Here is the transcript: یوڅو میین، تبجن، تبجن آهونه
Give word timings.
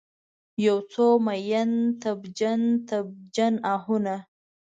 یوڅو 0.65 1.07
میین، 1.25 1.71
تبجن، 2.01 2.61
تبجن 2.87 3.53
آهونه 3.73 4.17